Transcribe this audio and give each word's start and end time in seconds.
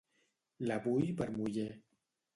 La 0.71 0.79
vull 0.87 1.05
per 1.21 1.29
muller. 1.37 1.69